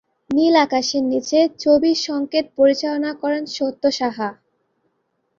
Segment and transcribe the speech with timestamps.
[0.29, 4.29] নীল আকাশের নিচে ছবির সংগীত পরিচালনা করেন সত্য সাহা।